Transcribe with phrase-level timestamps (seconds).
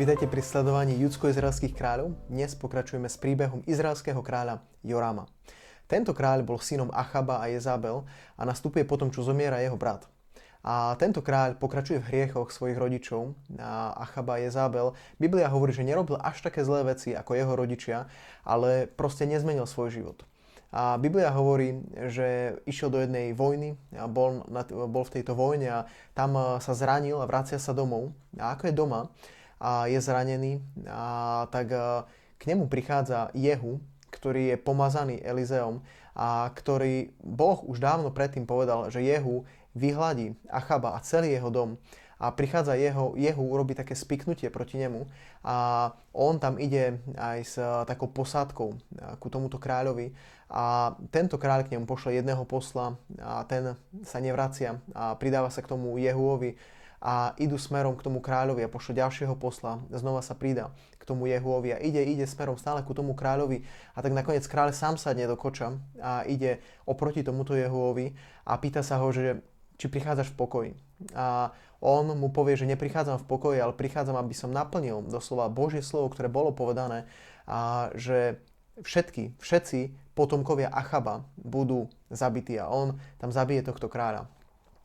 [0.00, 2.16] Vítajte pri sledovaní judsko-izraelských kráľov.
[2.32, 5.28] Dnes pokračujeme s príbehom izraelského kráľa Jorama.
[5.84, 8.08] Tento kráľ bol synom Achaba a Jezabel
[8.40, 10.08] a nastupuje potom, čo zomiera jeho brat.
[10.64, 14.96] A tento kráľ pokračuje v hriechoch svojich rodičov, a Achaba a Jezabel.
[15.20, 18.08] Biblia hovorí, že nerobil až také zlé veci ako jeho rodičia,
[18.40, 20.24] ale proste nezmenil svoj život.
[20.72, 21.76] A Biblia hovorí,
[22.08, 25.80] že išiel do jednej vojny a bol, bol v tejto vojne a
[26.16, 28.16] tam sa zranil a vracia sa domov.
[28.40, 29.12] A ako je doma,
[29.60, 31.70] a je zranený, a tak
[32.40, 35.84] k nemu prichádza Jehu, ktorý je pomazaný Elizeom
[36.16, 39.44] a ktorý Boh už dávno predtým povedal, že Jehu
[39.76, 41.76] vyhladí Achaba a celý jeho dom.
[42.20, 45.08] A prichádza jeho, Jehu urobi také spiknutie proti nemu
[45.40, 47.56] a on tam ide aj s
[47.88, 48.76] takou posádkou
[49.16, 50.12] ku tomuto kráľovi.
[50.52, 52.92] A tento kráľ k nemu pošle jedného posla
[53.24, 53.72] a ten
[54.04, 56.60] sa nevracia a pridáva sa k tomu Jehuovi
[57.00, 60.68] a idú smerom k tomu kráľovi a pošlo ďalšieho posla, znova sa pridá
[61.00, 63.64] k tomu Jehuovi a ide, ide smerom stále ku tomu kráľovi
[63.96, 68.12] a tak nakoniec kráľ sám sadne do koča a ide oproti tomuto Jehuovi
[68.44, 69.40] a pýta sa ho, že
[69.80, 70.70] či prichádzaš v pokoji.
[71.16, 75.80] A on mu povie, že neprichádzam v pokoji, ale prichádzam, aby som naplnil doslova Božie
[75.80, 77.08] slovo, ktoré bolo povedané
[77.48, 78.36] a že
[78.84, 84.28] všetky, všetci potomkovia Achaba budú zabití a on tam zabije tohto kráľa.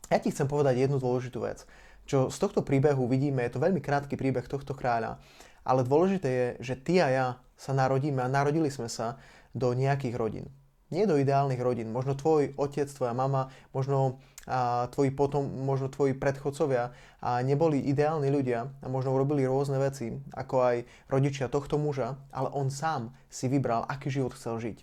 [0.08, 1.68] Ja ti chcem povedať jednu dôležitú vec.
[2.06, 5.18] Čo z tohto príbehu vidíme, je to veľmi krátky príbeh tohto kráľa,
[5.66, 7.26] ale dôležité je, že ty a ja
[7.58, 9.18] sa narodíme a narodili sme sa
[9.50, 10.46] do nejakých rodín.
[10.94, 11.90] Nie do ideálnych rodín.
[11.90, 18.30] Možno tvoj otec, tvoja mama, možno a tvoji potom, možno tvoji predchodcovia a neboli ideálni
[18.30, 20.76] ľudia a možno urobili rôzne veci, ako aj
[21.10, 24.78] rodičia tohto muža, ale on sám si vybral, aký život chcel žiť.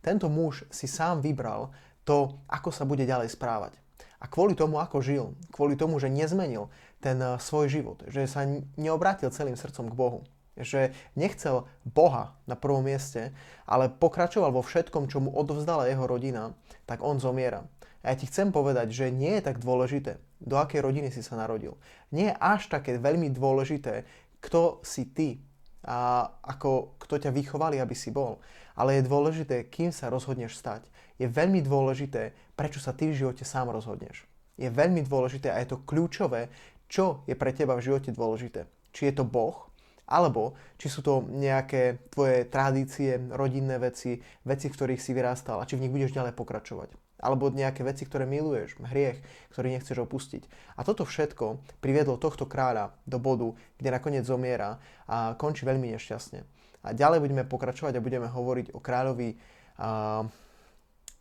[0.00, 1.76] Tento muž si sám vybral
[2.08, 3.81] to, ako sa bude ďalej správať.
[4.22, 6.70] A kvôli tomu, ako žil, kvôli tomu, že nezmenil
[7.02, 8.46] ten eh, svoj život, že sa
[8.78, 10.20] neobrátil celým srdcom k Bohu,
[10.54, 13.34] že nechcel Boha na prvom mieste,
[13.66, 16.54] ale pokračoval vo všetkom, čo mu odovzdala jeho rodina,
[16.86, 17.66] tak on zomiera.
[18.02, 21.38] A ja ti chcem povedať, že nie je tak dôležité, do akej rodiny si sa
[21.38, 21.78] narodil.
[22.10, 24.06] Nie je až také veľmi dôležité,
[24.42, 25.38] kto si ty
[25.82, 28.40] a ako, kto ťa vychovali, aby si bol.
[28.72, 30.88] Ale je dôležité, kým sa rozhodneš stať
[31.22, 34.26] je veľmi dôležité, prečo sa ty v živote sám rozhodneš.
[34.58, 36.50] Je veľmi dôležité a je to kľúčové,
[36.90, 38.66] čo je pre teba v živote dôležité.
[38.90, 39.70] Či je to Boh,
[40.10, 45.68] alebo či sú to nejaké tvoje tradície, rodinné veci, veci, v ktorých si vyrástal a
[45.68, 46.92] či v nich budeš ďalej pokračovať.
[47.22, 49.22] Alebo nejaké veci, ktoré miluješ, hriech,
[49.54, 50.42] ktorý nechceš opustiť.
[50.74, 56.42] A toto všetko priviedlo tohto kráľa do bodu, kde nakoniec zomiera a končí veľmi nešťastne.
[56.82, 59.38] A ďalej budeme pokračovať a budeme hovoriť o kráľovi
[59.78, 60.26] uh,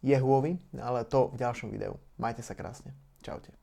[0.01, 2.01] Jehuovi, ale to v ďalšom videu.
[2.17, 2.97] Majte sa krásne.
[3.21, 3.53] Čaute.